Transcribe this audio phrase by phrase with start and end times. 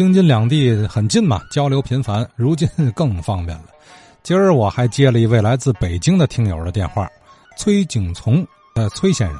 [0.00, 2.66] 京津两地很近嘛，交流频繁，如今
[2.96, 3.64] 更方便了。
[4.22, 7.06] 今儿我还接了一位来自北京的听友的电话，
[7.58, 8.36] 崔景从，
[8.76, 9.36] 呃，崔先生，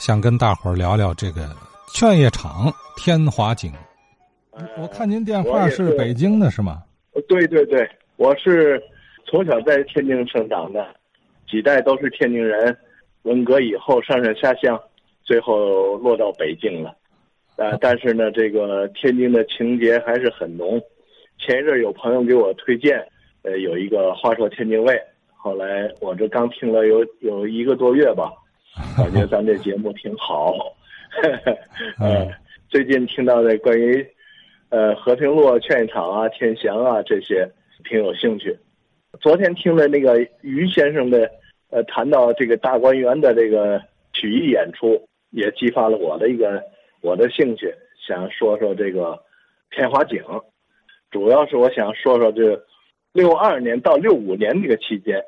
[0.00, 1.54] 想跟大伙儿聊聊这个
[1.94, 3.72] 劝业场天华井。
[4.76, 6.82] 我看您电话是北京的是吗？
[7.28, 8.82] 对对对，我是
[9.30, 10.84] 从小在天津生长的，
[11.48, 12.76] 几代都是天津人，
[13.22, 14.76] 文革以后上山下乡，
[15.22, 16.92] 最后落到北京了。
[17.56, 20.80] 呃，但是呢，这个天津的情节还是很浓。
[21.38, 23.04] 前一阵有朋友给我推荐。
[23.44, 24.96] 呃，有一个话说天津卫，
[25.34, 28.32] 后来我这刚听了有有一个多月吧，
[28.96, 30.54] 感觉咱这节目挺好。
[31.98, 32.28] 呃，
[32.68, 34.06] 最近听到的关于
[34.68, 37.50] 呃和平路劝业场啊、天祥啊这些，
[37.84, 38.56] 挺有兴趣。
[39.20, 41.28] 昨天听了那个于先生的
[41.70, 43.82] 呃谈到这个大观园的这个
[44.12, 46.62] 曲艺演出，也激发了我的一个
[47.02, 47.74] 我的兴趣，
[48.06, 49.22] 想说说这个
[49.70, 50.22] 天华井，
[51.10, 52.64] 主要是我想说说这。
[53.14, 55.22] 六二年到六五年那个期间，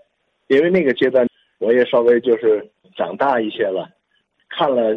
[0.47, 2.67] 因为那个阶段我也稍微就是
[2.97, 3.87] 长大一些了，
[4.49, 4.97] 看了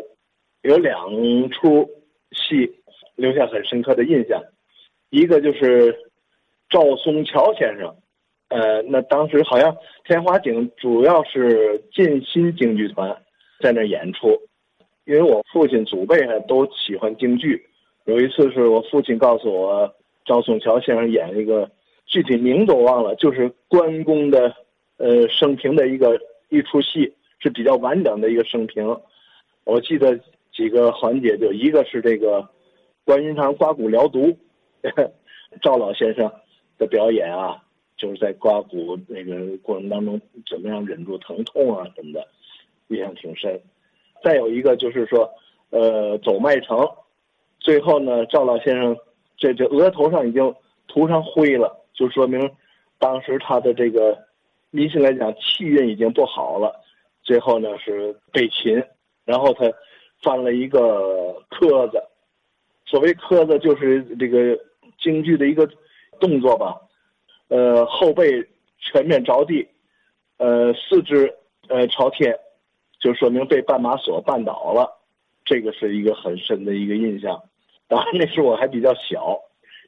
[0.61, 0.97] 有两
[1.51, 1.85] 出
[2.31, 2.79] 戏
[3.15, 4.41] 留下很深刻的印象，
[5.09, 5.93] 一个就是
[6.69, 7.93] 赵松桥先生，
[8.47, 9.75] 呃，那当时好像
[10.05, 13.21] 天华井主要是晋新京剧团
[13.59, 14.29] 在那演出，
[15.07, 17.65] 因为我父亲祖辈呢都喜欢京剧，
[18.05, 19.91] 有一次是我父亲告诉我
[20.25, 21.67] 赵松桥先生演一个。
[22.09, 24.55] 具体名都忘了，就是关公的，
[24.95, 28.97] 呃，生平的一个一出戏，是比较完整的一个生平。
[29.65, 30.17] 我记得
[30.53, 32.47] 几个环节，就一个是这个
[33.03, 34.33] 关云长刮骨疗毒，
[35.61, 36.31] 赵老先生
[36.77, 37.61] 的表演啊，
[37.97, 40.17] 就是在刮骨那个过程当中
[40.49, 42.25] 怎么样忍住疼痛啊什么的，
[42.87, 43.59] 印象挺深。
[44.23, 45.29] 再有一个就是说，
[45.69, 46.87] 呃，走麦城，
[47.59, 48.95] 最后呢，赵老先生
[49.37, 50.53] 这这额头上已经
[50.87, 51.85] 涂上灰了。
[51.93, 52.49] 就说明，
[52.99, 54.17] 当时他的这个
[54.69, 56.83] 迷信来讲，气运已经不好了。
[57.23, 58.83] 最后呢是被擒，
[59.25, 59.65] 然后他
[60.21, 62.01] 犯了一个磕子。
[62.85, 64.57] 所谓磕子，就是这个
[64.97, 65.67] 京剧的一个
[66.19, 66.79] 动作吧。
[67.49, 68.47] 呃，后背
[68.79, 69.67] 全面着地，
[70.37, 71.33] 呃，四肢
[71.67, 72.37] 呃朝天，
[72.99, 74.99] 就说明被绊马索绊倒了。
[75.45, 77.41] 这个是一个很深的一个印象。
[77.87, 79.39] 当然那时候我还比较小。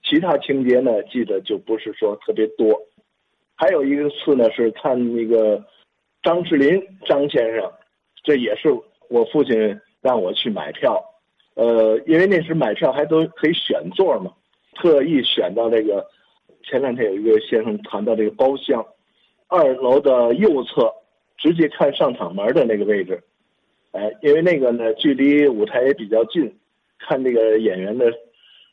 [0.03, 2.81] 其他情节呢，记得就不是说特别多。
[3.55, 5.63] 还有一个次呢，是看那个
[6.23, 7.71] 张智霖张先生，
[8.23, 8.69] 这也是
[9.09, 11.03] 我父亲让我去买票。
[11.55, 14.31] 呃，因为那时买票还都可以选座嘛，
[14.75, 16.07] 特意选到这个。
[16.61, 18.85] 前两天有一个先生谈到这个包厢，
[19.47, 20.93] 二楼的右侧，
[21.39, 23.23] 直接看上场门的那个位置。
[23.93, 26.55] 哎，因为那个呢，距离舞台也比较近，
[26.99, 28.05] 看这个演员的。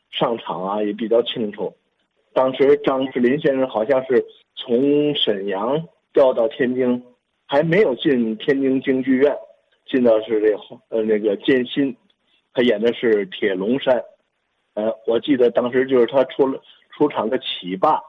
[0.09, 1.71] 上场啊也比较清楚，
[2.33, 7.03] 当时张世林先生好像是从沈阳调到天津，
[7.45, 9.35] 还没有进天津京剧院，
[9.85, 10.57] 进的是这
[10.87, 11.93] 呃那个建新，
[12.53, 14.01] 他演的是铁龙山，
[14.75, 16.57] 呃，我记得当时就是他出了
[16.95, 17.99] 出场的起霸，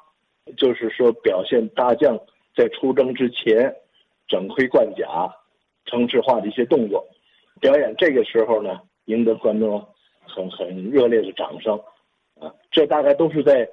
[0.56, 2.16] 就是说表现大将
[2.54, 3.74] 在出征之前
[4.28, 5.28] 整盔贯甲、
[5.86, 7.04] 城市化的一些动作，
[7.60, 9.84] 表演这个时候呢，赢得观众。
[10.30, 11.74] 很很热烈的掌声，
[12.38, 13.66] 啊，这大概都是在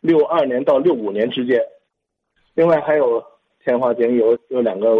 [0.00, 1.60] 六二年到六五年之间。
[2.54, 3.22] 另外还有
[3.62, 4.96] 天华井有有两个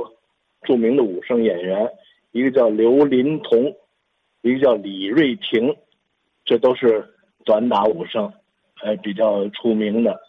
[0.65, 1.91] 著名的武生演员，
[2.33, 3.75] 一个叫刘林同，
[4.43, 5.75] 一个叫李瑞婷，
[6.45, 7.03] 这都是
[7.47, 8.31] 短打武生，
[8.75, 10.21] 还比较出名的。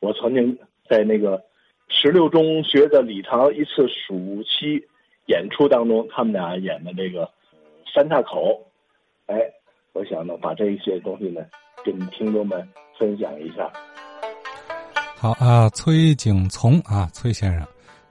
[0.00, 0.58] 我曾经
[0.88, 1.44] 在那个
[1.94, 4.84] 十六中学的礼堂一次暑期
[5.26, 7.30] 演出当中，他们俩演的这个
[7.94, 8.60] 三岔口，
[9.26, 9.36] 哎。
[9.94, 11.40] 我想呢，把这一些东西呢，
[11.84, 12.68] 跟听众们
[12.98, 13.72] 分享一下。
[15.16, 17.64] 好啊，崔景从啊，崔先生，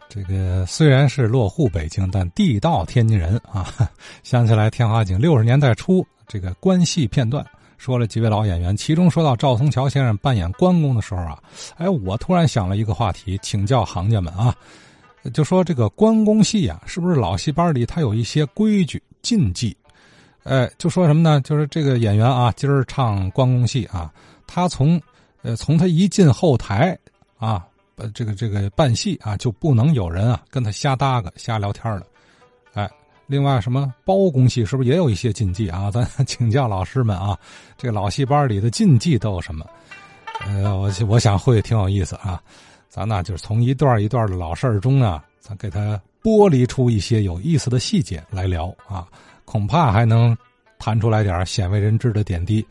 [0.07, 3.67] 这个虽然是落户北京，但地道天津人啊。
[4.23, 7.45] 想起来天华井六十年代初这个关系片段，
[7.83, 11.37] 说了几位老演员，其中说到赵松桥先生扮演关公的时候啊，
[11.75, 14.55] 哎，我突然想了一个话题，请教行家们啊，
[15.33, 19.75] 就说这个关公戏啊，是不是老戏班里他有一些规矩禁忌？
[20.43, 21.41] 哎，就说什么呢？
[21.41, 24.09] 就是这个演员啊，今儿唱关公戏啊，
[24.47, 24.97] 他从，
[25.41, 26.97] 呃，从他一进后台
[27.37, 27.67] 啊，
[27.97, 32.03] 呃，这个这个扮戏啊，就不能有人啊跟他瞎搭个、瞎聊天了。
[33.25, 35.89] 另外什么包公戏是不是也有一些禁忌啊？
[35.89, 37.37] 咱请教老师们啊，
[37.77, 39.65] 这个老戏班里的禁忌都有什么？
[40.45, 42.41] 呃，我我想会挺有意思啊。
[42.89, 49.07] 咱呢就是从一段一段的老事儿中啊，咱给它剥离出一些有意思的细节来聊啊。
[49.45, 50.35] 恐怕还能
[50.77, 52.65] 谈出来点鲜为人知的点滴。